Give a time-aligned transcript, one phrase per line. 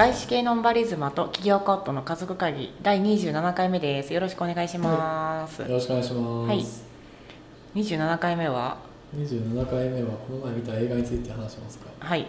[0.00, 4.14] 外資系ノンバリズマと企業コットの家族会議第27回目です。
[4.14, 6.48] よろしくお願いします、よろしくお願いします。
[6.48, 7.78] はい。
[7.82, 8.78] 27回目は
[9.14, 11.90] ？27回目はこの前見た映画について話しますか？
[11.98, 12.26] はい。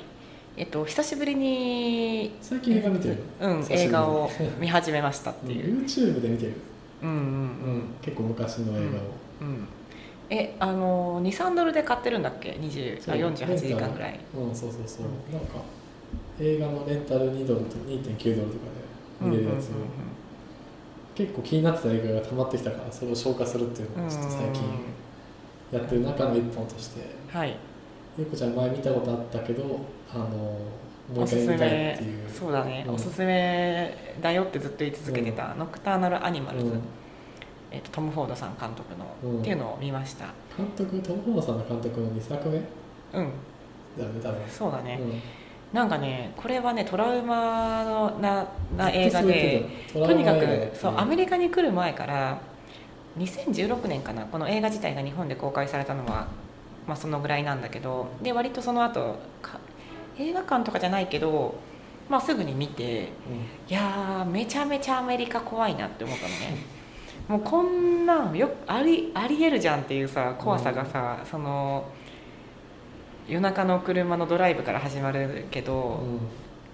[0.58, 3.18] えっと久しぶりに最近映画見てる？
[3.40, 4.30] うん映画を
[4.60, 6.54] 見始めましたっていう、 YouTube で見てる。
[7.02, 9.02] うんうんうん、結構昔の映画を。
[9.44, 9.66] うん
[10.30, 13.16] えあの23ドルで買ってるんだっけ？20そう。
[13.16, 14.20] あ48時間ぐらい。
[14.36, 15.06] うん、そうそうそう。
[15.06, 15.38] うん。
[15.38, 15.56] なんか
[16.42, 18.66] 映画のレンタル2ドルと2.9ドルとか
[19.22, 19.82] で見れるやつ、うんうん
[21.14, 24.64] 結構気になってた映画が溜まってきたからそれを消化するっていうのをちょっと最近
[25.70, 27.02] やってる中の一本として。
[27.28, 27.58] はい
[28.18, 29.80] ゆうこちゃん前見たことあったけど、
[30.14, 30.62] あのも
[31.16, 32.30] う一回見たいっていう。
[32.30, 36.74] そうだね、おすすめだよってずっと言い続けてた、ノクターナルアニマルズ、
[37.72, 40.26] えっとトム・フォードさん監督の、うんっていうのを見ました
[40.58, 43.30] 監督トム・ホードさんの監督の2作目うんよ
[44.10, 45.22] ね多分そうだね、うん
[45.74, 48.46] なんかねこれはねトラウマのな
[48.78, 52.40] な映画でとにかくそうアメリカに来る前から
[53.18, 56.28] 2016年かなこの映画自体が日本で公開されたのは、
[56.88, 59.60] まあ、そのぐらいなんだけどで割とその後か
[60.18, 61.56] 映画館とかじゃないけど、
[62.10, 63.10] まあ、すぐに見て
[63.70, 66.82] いやーめちゃめちゃアメリカ怖いなって思ったのね。
[67.28, 71.86] もうこんなんよありありえるじゃんっていうさ怖さがさ、その
[73.28, 76.20] 夜中の車のドライブから始まるけど、うん。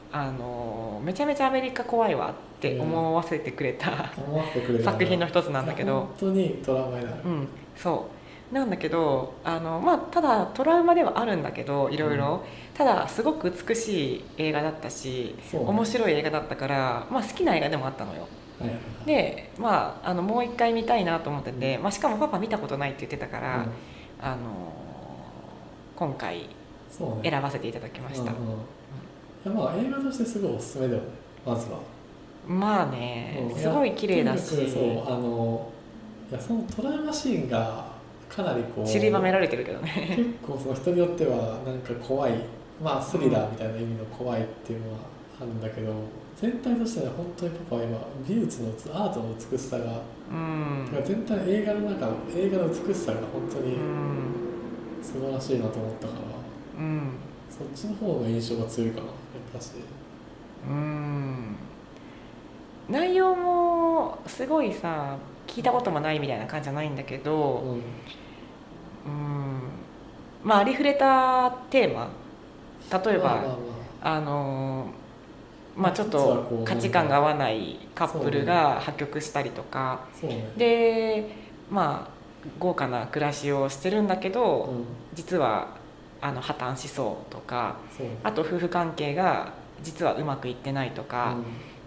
[0.10, 6.00] あのめちゃめちゃアメリカ怖いわって思わせてくれた、思わせてくれる作品の一つなんだけど。
[6.00, 7.18] 本当にトラウマになる。
[7.26, 7.48] うん。
[7.76, 8.08] そ
[8.52, 8.54] う。
[8.54, 15.60] なんだけどあの、まあ、ただトラウマではあるんだけどいろいろ、ただすごく美しい映画だったしね。
[15.60, 18.28] 面白い映画だったから、まあ、好きな映画でもあったのよ。
[18.60, 18.72] はい
[19.06, 23.72] で、まあ、あのもう一回見たいなと思ってて、まあ、しかもパパ見たことないって言ってたから、うん。
[24.22, 24.38] あの
[25.98, 26.48] 今回
[27.24, 28.44] 選ばせていただきました、うんうん。
[28.54, 28.54] い
[29.46, 31.08] やまあ映画としてすごいおすすめだよね
[31.46, 31.80] まずは。
[32.48, 33.60] まあねうん。
[33.60, 34.70] すごい綺麗だし。
[34.70, 35.72] そうあの
[36.30, 37.88] いやそのトラウマシーンが
[38.30, 40.14] かなりこう散りばめられてるけどね。
[40.16, 42.34] 結構その人によってはなんか怖い
[42.84, 45.00] まあスリラーみたいな意味の怖いっていうのは
[45.42, 45.94] あるんだけど
[46.40, 50.02] 全体としては本当にパパは今美術のアートの美しさが、
[50.32, 50.88] うん。
[51.04, 54.47] 全体映画の中の映画の美しさが本当うにん
[55.02, 56.20] 素晴らしいなと思ったから、
[56.80, 57.12] うん
[57.50, 59.06] そっちの方の印象が強いかな。
[59.06, 59.14] やっ
[59.54, 59.72] ぱし。
[60.70, 61.56] うん。
[62.90, 67.72] 内容もすごいさ聞いたこともないみたいな感じじゃないんだけどうん。
[67.72, 67.82] うん
[70.44, 72.10] まあありふれたテーマ。
[73.06, 74.22] 例えば、まあまあまあ。
[74.22, 75.08] のー
[75.78, 80.52] まあちょっとう価値観が合わないカップルが破局したりとか、ね。
[80.58, 81.30] で
[81.70, 82.17] まあ
[82.60, 84.86] 豪華な暮らしをしてるんだけど、うん。
[85.14, 85.76] 実は
[86.22, 87.78] あの破綻しそうとか
[88.24, 89.54] あと夫婦関係が
[89.84, 91.38] 実はうまくいってないとか、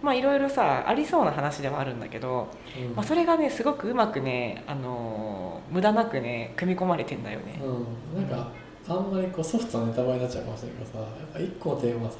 [0.01, 2.47] うまあいろいろさありそうな話ではあるんだけど、
[2.79, 2.95] んうん。
[2.95, 7.59] まあ、それがねすごくうまくね、あのー無駄なくね組み込まれてんだよね。
[7.63, 8.51] うん、なんか
[8.87, 12.17] あんまりこうソフトなネタバレになっちゃうかもしれないけどさやっぱ一個のテーマはさ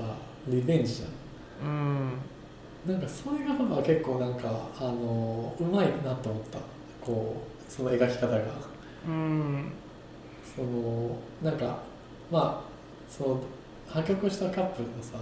[0.48, 1.06] リベンジじゃ
[1.66, 1.68] ん。
[1.68, 2.12] うん。
[2.88, 3.54] なんかそれが
[3.84, 6.60] 結構なんかあのうまいなと思った。
[7.06, 8.38] こうその描き方が。
[9.08, 9.72] うん。
[10.44, 11.78] そのなんか
[12.30, 12.72] まあ
[13.10, 13.42] その
[13.88, 15.18] 破局したカップルのさ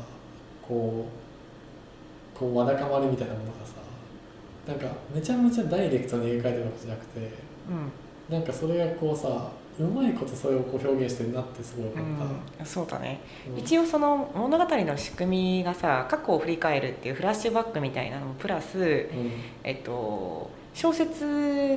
[0.67, 1.05] こ
[2.35, 3.75] うこうわだかまりみたいなものがさ
[4.67, 8.33] なんかめちゃめちゃダイレクトに描かれてるわけじゃなくてうん。
[8.33, 12.25] なんかそれがこうさうまいことそれをこう表現してるなってすごい思った、
[12.59, 13.59] うん、そうだね、うん。
[13.59, 19.31] 一応その物語の仕組みがさ過去を振り返るっていうフラッシュバックみたいなのもプラス、うん。
[19.63, 20.49] えっと、
[20.79, 21.25] 小説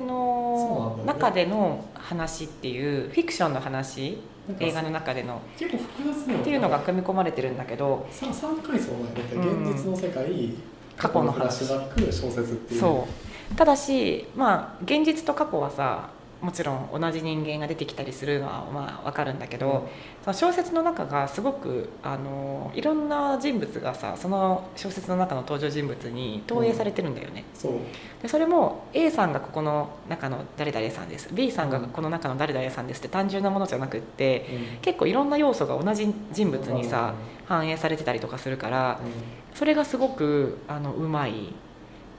[0.07, 4.17] の中での話っていうフィクションの話
[4.61, 5.41] 映画の中での。
[5.59, 6.37] 結構複雑ね。
[6.37, 9.73] っていうのが組み込まれてるんだけどさ3回層なんだってうん。
[9.73, 10.55] 現実の世界、
[10.97, 11.65] 過去の話。
[11.65, 12.81] 小説っていう。
[12.81, 13.09] そ
[13.51, 13.55] う。
[13.57, 16.11] ただしまあ現実と過去はさ
[16.43, 19.89] もちろん同じ人間が出てきたりするのはまあ分かるんだけど、
[20.25, 27.73] その小説の中がすごくあのいろんな人物がさその小説の中の登場人物に投影されてるんだよね、そう。
[28.21, 31.29] でそれも A さんがここの中の誰々さんです。
[31.33, 34.81] B さんがこの中の誰々さんですって単純なものじゃなくってうん。
[34.83, 37.15] 結構いろんな要素が同じ人物にさ
[37.47, 39.57] 反映されてたりとかするからうん。
[39.57, 41.53] それがすごくあのうまい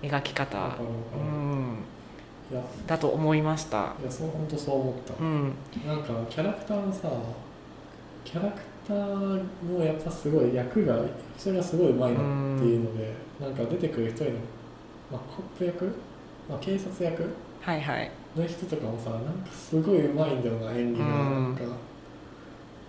[0.01, 1.77] 描き方、うん、
[2.87, 3.93] だと思いました。
[4.01, 5.53] いやそう本当そう思った、うん。
[5.85, 7.09] なんかキャラクターのさ
[8.23, 12.23] キャラクターのやっぱすごい役が役者がすごいうまいなって
[12.65, 14.31] いうので、なんか出てくる一人の、
[15.11, 15.85] まあ、コップ役、
[16.49, 17.23] まあ、警察役
[17.61, 18.11] はいはい。
[18.35, 21.43] の人とかもさなんかすごいうまいんだよな演技が、うん。
[21.43, 21.63] なんか。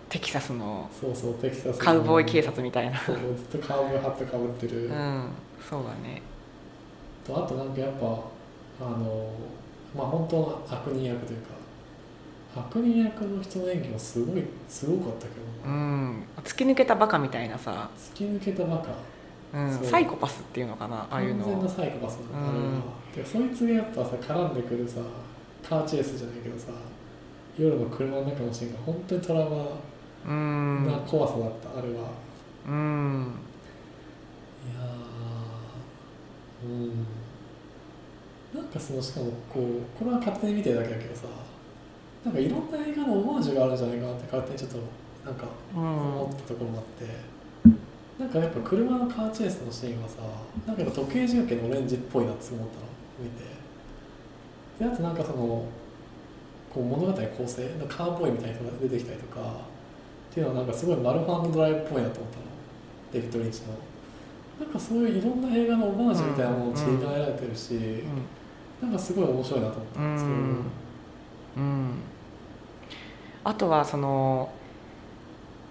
[0.09, 1.85] テキサスのそうそうテキサスの。
[1.85, 2.99] カウボーイ警察みたいな。
[2.99, 3.17] そう
[3.51, 5.29] ずっとカウボーイハットかぶってる、うん。
[5.69, 6.23] そうだね。
[7.27, 8.07] とあとなんかやっぱ
[8.81, 9.31] あの
[9.97, 11.55] まあ本当の悪人役というか
[12.57, 15.71] 悪人役の人の演技もすごいすごかったけうど。
[15.71, 16.23] な、ん。
[16.45, 18.93] 突き抜けたバカみたいなさ、突き抜けたバカ。
[19.53, 22.79] うん、サイコパスっていうのかなああいう完全なのサイコパスなの、うん。
[22.79, 22.83] あ
[23.25, 25.01] そいつがやっぱさ絡んでくるさ
[25.69, 26.73] カーチェイスじゃないけどさ
[27.57, 30.87] 夜の車の中のシーンが本当にトラウうマん。
[30.87, 32.11] な怖さだった、あれは。
[32.67, 33.33] うん。
[34.67, 37.07] いやーうん
[38.53, 41.23] なんかそのしかもこうこれは勝手に見てるだけだけどさ
[42.25, 44.79] なんかいろんな映画のオマージュがあるんじゃないかなって勝手にちょっと
[45.25, 47.07] なんか思ったところもあって
[48.19, 50.17] なんかやっぱ車のカーチェイスのシーンはさ
[50.67, 52.85] なんか時計重慶のオレンジっぽいなって思ったの
[53.23, 53.55] 見て。
[54.79, 55.65] であとなんかその
[56.73, 59.41] こう物語構成のカーボーイみたいな人が出てきたりとか
[60.31, 62.45] っていうのはなんかすごいマルファンドライブっぽいなと思ったの。
[63.13, 63.69] デビッド・リンチの。
[64.59, 68.03] なんかそういういろんな映画のオマージュみたいなものをちりばめられてるし、
[68.85, 70.65] なんかすごい面白いなと思ったんですけど、うん。
[71.57, 71.95] うん。
[73.45, 74.53] あとはその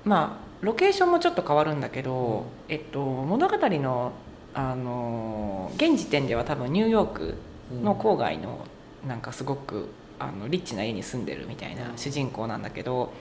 [0.06, 4.12] まあロケーションもちょっと変わるんだけど、えっと、物語の
[4.54, 7.36] あの現時点では多分ニューヨーク
[7.72, 8.66] うんの郊外の
[9.08, 9.90] なんかすごく
[10.20, 13.12] あのリッチな家に住んでるみたいな主人公なんだけど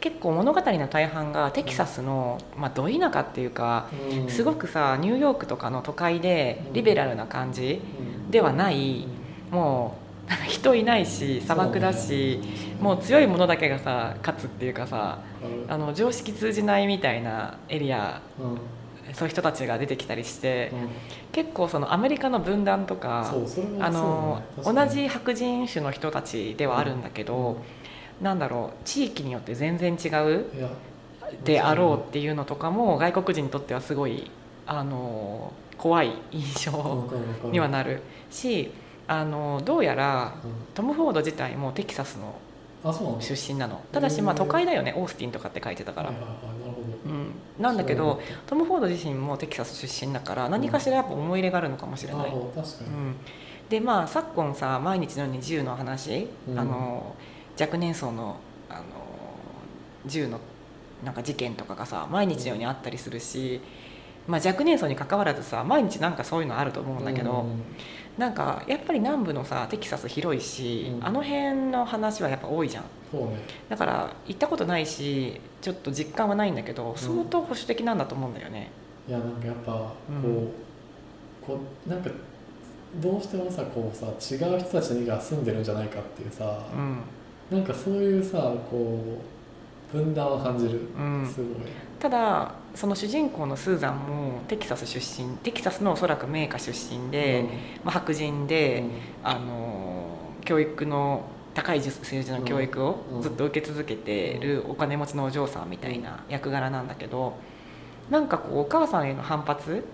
[0.00, 4.28] 結構物語の大半がテキサスの、まあ、ど田舎っていうかうん。
[4.28, 7.80] すごくさニューヨークとかの都会でリベラルな感じ
[8.30, 9.06] ではない
[9.50, 9.96] も
[10.26, 12.40] うなんか人いないし砂漠だし
[12.80, 15.20] もう強いものだけがさ勝つっていうかさ
[15.68, 18.20] あの常識通じないみたいなエリア
[19.14, 20.88] そういう人たちが出てきたりしてうん。
[21.32, 23.32] 結構そのアメリカの分断とか
[23.80, 27.62] あの同じ白人種の人たちではあるんだけど、
[28.20, 30.46] なんだろう地域によって全然違う
[31.44, 34.30] であろうっていうのとかも外国人にとってはすごい
[34.66, 37.08] あの怖い印象
[37.52, 38.72] にはなるし
[39.08, 40.50] あのどうやらうん。
[40.74, 42.34] トム・フォード自体もテキサスの
[43.20, 43.82] 出身なの。
[43.90, 46.10] ただしまあ都会だよねオースティンとかって書いてたから。
[46.10, 46.12] う
[47.10, 52.30] ん、なんだけどトム・フォード自身もテキサス出身だから何かしらやっぱ思い入れがあるのかもしれない。
[52.30, 53.16] うん、
[53.70, 56.58] でまあ昨今さ毎日のように銃の話、うん。
[56.58, 57.16] あの
[57.58, 58.36] 若年層の
[58.68, 58.82] あの
[60.04, 60.38] 銃の
[61.02, 63.60] なんか事件とかがさ毎日のようにあったりするし、
[64.26, 67.62] まあ、若年層に関わらずさ毎日なんかそういうのあると思うんだけど、うん
[68.18, 71.06] なんかやっぱり南部のさテキサス広いし、うん。
[71.06, 72.82] あの辺の話はやっぱ多いじゃん。
[72.82, 72.90] ね。
[73.68, 78.70] だから行ったことないしちょっと実感はないんだけど相当保守的なんだと思うんだよね。
[79.08, 80.52] いやなんかやっぱこう、うん
[81.46, 82.10] こうなんか
[82.96, 86.98] どうしてもさこうさ違う人たちが住んでるんじゃないかっていうさ、うん。
[87.50, 89.20] なんかそういうさこ
[89.92, 91.26] う分断を感じる、うん。
[91.26, 91.48] すごい。
[91.98, 97.44] ただその主人公のスーザンもテキサス出身テキサスのおそらく名家出身で、
[97.84, 98.84] まあ、白人で、
[99.22, 101.24] あの教育の
[101.54, 103.22] 高い政治の教育をうん。
[103.22, 107.36] ずっと受け続けてるお金持ちのお嬢さんみたいな役柄なんだけど
[108.10, 109.84] なんかこうお母さんへの反発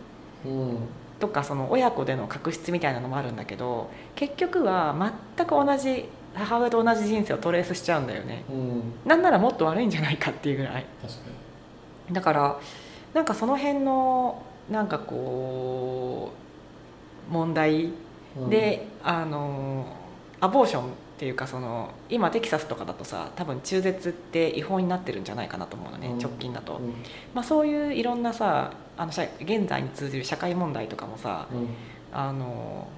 [0.45, 0.53] うん。
[0.53, 0.79] うん
[1.21, 4.95] とかその親子での確執みたいなのもあるんだけど結局は
[5.37, 8.45] 全く同じ母親と同じ人生をトレースしちゃうんだよね。
[8.51, 8.83] うん。
[9.07, 10.87] なんならもっと悪いんじゃないかっていうぐらい。
[11.01, 11.21] 確か
[12.11, 12.61] だから
[13.13, 16.33] なんかその辺のなんかこ
[17.31, 17.95] う問題に、
[18.39, 19.87] うん、で、あの
[20.41, 20.87] アボーションっ
[21.17, 26.19] ていうかその今テキサスとかだとさ多分中絶って違法になってるんじゃないかなと思うのね、うん。
[26.19, 26.95] 直近だと、うん。
[27.35, 31.69] まあ、そういういろんなさあの社現在に通じる社会問題とかもさうん。
[32.13, 32.89] あの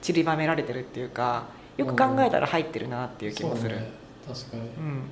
[0.00, 1.46] 散りばめられてるっていうか
[1.76, 3.90] よく考えたら入ってるなっていう気もする、ね。
[4.26, 4.62] 確かに。
[4.62, 5.02] うん、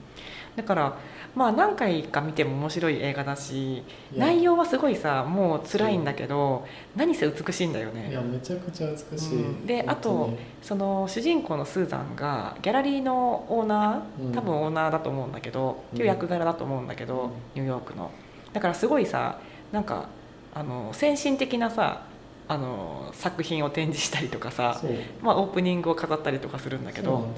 [0.59, 0.99] だから
[1.37, 3.85] まあ何回か見ても面白い映画だし
[4.17, 8.11] 内容はすごいさもう辛いんだけど何せ美しいんだよね。
[8.11, 9.67] いやめちゃくちゃ美しい、うん。
[9.67, 10.39] で本当に。
[10.61, 14.31] その主人公のスーザンがギャラリーのオーナうん。
[14.33, 17.31] ー多分オーナーだと思うんだけど、っていう役柄だと思うんだけど、うん。
[17.55, 18.11] ニューヨークの。
[18.53, 19.39] だからすごいさ
[19.71, 20.09] なんか
[20.55, 22.03] あの先進的なさ
[22.49, 24.81] あの作品を展示したりとかさ、
[25.23, 27.29] まあ、オープニングを飾ったりとかするんだけど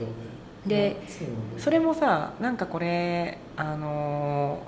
[0.67, 1.01] で
[1.59, 4.63] それもさなんかこれあの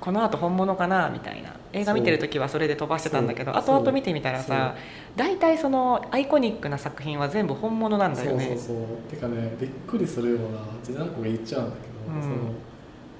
[0.00, 1.54] この後本物かなみたいな。
[1.74, 4.74] 映画見てる時はそれで飛ばしてたんだけど後々見てみたらさ
[5.16, 8.46] 大体そのアイコニックな作品は全部本物なんだよね。
[8.46, 8.86] そうそうそう。
[9.10, 12.22] てかねびっくりするようなじゃ何個か言っちゃうんだけど、うん。
[12.22, 12.34] その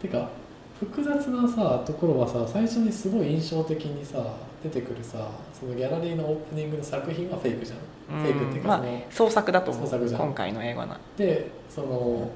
[0.00, 0.30] てか
[0.78, 4.22] 複雑なさところはさ最初にすごい印象的にさ
[4.62, 8.24] 出てくるさそのギャラリーのオープニングの作品はフェイクじゃん、うん。
[8.24, 9.84] フェイクっていうかまあその、創作だと思う。
[9.84, 10.20] 創作じゃん。
[10.20, 11.00] 今回の映画な。
[11.16, 12.30] でその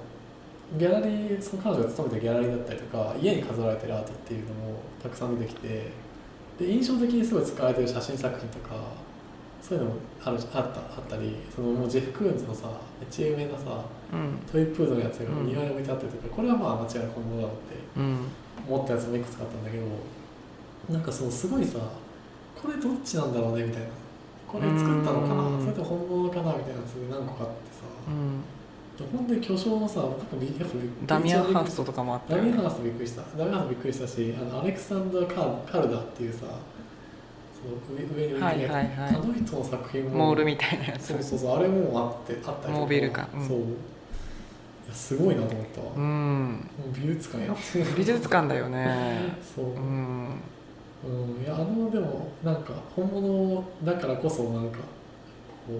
[0.78, 5.90] ギャラリーその彼女が勤めたギャラリーだったりとか家に飾られてるアートっていうのもたくさん出てきて
[6.58, 8.76] で印象的にすごい使われてる写真作品とか
[9.60, 10.72] そういうのもあるあったあっ
[11.08, 12.68] たりそのもうジェフ・クーンズのさ
[13.00, 13.82] めっちゃ有名なさうん
[14.50, 15.46] トイプードのやつがうん。
[15.46, 18.18] 庭に置いてあったりとか、これはまあ間違いなく本物だろうってうん。
[18.68, 19.84] 思ったやつもいくつかあったんだけど
[20.92, 21.78] なんかそのすごいさ
[22.60, 23.88] これどっちなんだろうねみたいな。
[24.46, 25.60] これ作ったのかなうん。
[25.60, 28.44] それとも本物かなみたいなやつ何個かあってさうん。
[29.10, 30.76] 本当に巨匠のさなんかびやっぱ
[31.06, 32.50] ダミアン・ハーストとかもあったよね。
[32.50, 33.22] ダミアンハーストびっくりした。
[33.36, 35.26] ダミアンハーストびっくりしたしあのアレクサンダー・
[35.64, 38.88] カルダっていうさその上上に置いてるはいはいはい。
[39.08, 41.06] あの人の作品もモールみたいなやつ。
[41.08, 42.70] そうそうそうあれもあってあったりとか。
[42.72, 43.28] モービルか。
[43.34, 43.48] うん。
[43.48, 43.58] そう
[44.90, 47.86] すごいなと思ったわ、うもんう美術館やってる。
[47.96, 49.36] 美術館だよね。
[49.54, 50.40] そう、うん。
[51.04, 54.78] うん、いやあのでもなんか本物だからこそなんか
[55.66, 55.74] こ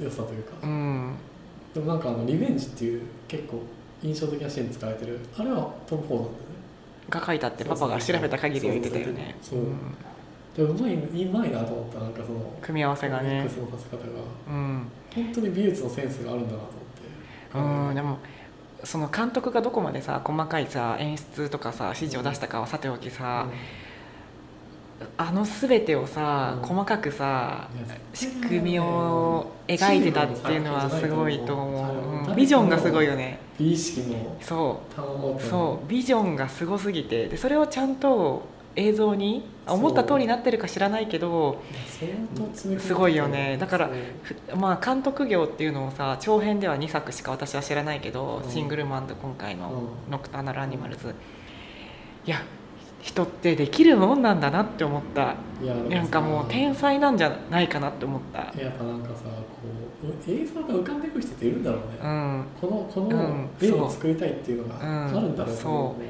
[0.00, 1.14] う良さというか、うん。
[1.74, 3.62] でもなんかあのリベンジっていう結構
[4.02, 5.18] 印象的なシーンに使われてる。
[5.36, 6.48] あれはトム・フォードなんだよね。
[7.10, 9.36] が書いたってパパが調べた限り言ってたよね。
[9.40, 9.60] そう
[10.56, 13.28] でもうまいうまいなと思ったなんかその組み合わせがね。
[13.30, 14.08] ミックスのさせ方が。
[14.48, 14.86] うん。
[15.14, 16.87] 本当に美術のセンスがあるんだなと思って
[17.54, 18.18] うんでも
[18.84, 23.48] その監督がどこまでさ細かいさ演出とかさ指示を出したかはさておきさ、
[25.16, 26.68] あの全てをさ、うん。
[26.68, 27.68] 細かくさ
[28.14, 32.32] 仕組みを描いてたっていうのはすごいと思う、う。
[32.32, 32.36] ん。
[32.36, 33.38] ビジョンがすごいよね。
[33.58, 35.42] 美意識のそう。
[35.42, 35.88] そう。
[35.88, 37.28] ビジョンがすごすぎて。
[37.28, 38.42] でそれをちゃんと
[38.76, 41.60] 映像にあ思った通りになってるか知らないけど
[42.54, 43.56] すごいよね。
[43.58, 43.90] だから
[44.56, 48.50] まあ監督業っていうのをさ長編では2作しか私は知らないけど、うん。
[48.50, 49.70] シングルマンと今回の
[50.06, 51.14] うん「ノクターナル・アニマルズ」
[52.24, 52.42] いや
[53.00, 55.34] 人ってできるもんなんだなって思った。
[55.62, 58.38] いやなんかもう天才なんじゃないかなって思った。
[58.60, 59.32] やっぱなんかさこ
[60.04, 62.44] う映像が浮かんでくる人っているんだろうね、うん。
[62.60, 65.60] このこうのん絵を作りたいっていうのがうんあるんだろうね。
[65.60, 66.02] そう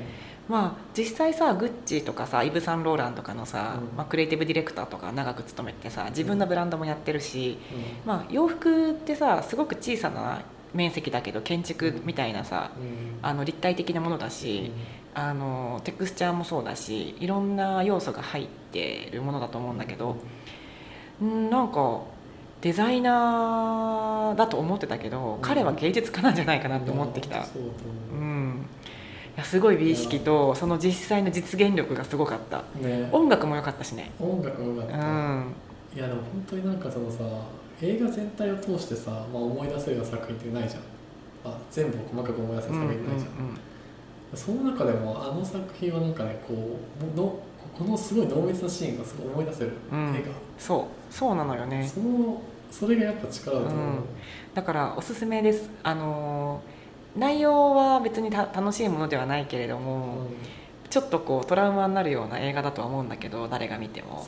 [0.48, 3.96] まあ実際さグッチとかさイブ・サンローランとかのさ、うん。
[3.96, 7.58] まあ、クリエイティブディレクターとか長く勤めてさ自分のブランドもやってるし、
[8.04, 10.42] うまあ、洋服ってさすごく小さな
[10.74, 12.60] 面積だけど建築みたいなさん。
[12.60, 13.18] うん。
[13.22, 14.70] あの立体的なものだし、
[15.14, 20.16] あのテクスチャーもそうだしいろんな要素が入ってるものだと思うんだけど、
[21.20, 22.02] うん、なんか
[22.60, 27.38] デザイナーだと思ってたけど、ん彼は芸術家なんじゃないかなって思ってきた。
[27.38, 28.66] うん。
[28.77, 28.77] い
[29.38, 32.64] やすごい美意識とその実際の実現力がすごかった。
[32.80, 33.08] うね。
[33.12, 34.10] 音楽も良かったしね。
[34.18, 35.54] 音楽も良かった、うん。
[35.94, 37.18] いやでも本当になんかそのさ
[37.80, 40.82] 映画全体を通してさ、まあ、思い出せるような作品ってないじゃん、
[41.44, 47.38] まあ、全部を細かく思い出せるうんうん作品ないじゃん、その中でもあの作品はなんかねこうの
[47.78, 49.72] このすごい濃密なシーンがすごい思い出せる。
[49.92, 50.16] うん。
[50.16, 50.24] 映
[50.58, 51.14] そう。
[51.14, 51.86] そうなのよ画、ね。
[51.86, 52.42] その
[52.72, 54.04] それがやっぱ力だと思う、うん。
[54.52, 55.70] だからおすすめです。
[55.84, 56.77] あのー
[57.18, 60.26] 内容は別にた楽しいものではないけれどうも、ん。
[60.88, 64.26] ちょっとこうトラウマになるような映画だとは思うんだけど誰が見ても。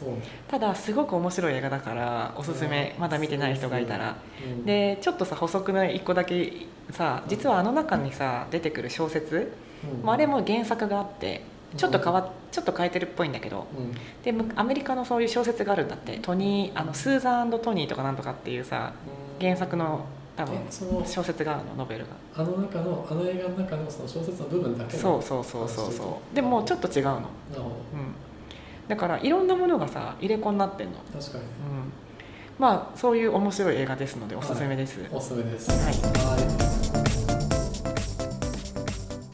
[0.49, 3.01] ただすごく面白い映画だからおすすめうん。
[3.01, 4.17] まだ見てない人がいたら。
[4.45, 4.67] うん。
[4.67, 6.53] でちょっとさ補足の一個だけ
[6.91, 9.53] さ実はあの中にさ出てくる小説、
[9.85, 10.05] うん。
[10.05, 11.43] まあ、あれも原作があって
[11.77, 13.95] ちょっと変わっちょっと変えてるっぽいんだけどうん。
[14.23, 16.19] でむアメリカのそういう小説があるんだって。
[16.19, 18.93] トニーあのスーザントニーとかなんとかっていうさ
[19.41, 20.05] 原作の
[20.37, 22.11] 多分えその小説があるのノベルが。
[22.37, 27.75] あの中のあの映画の中のその小説の部分だけのそうそうそうそう話そうでもちょっと違うの、うん、なるほど。
[28.89, 31.45] だからいろんなものがさ入れ子になってんの、確かに。
[31.45, 31.49] うん、
[32.59, 35.71] まあそういう面白い映画ですのでおすすめです、おすすめです。
[35.71, 36.41] はい。
[36.41, 36.60] はい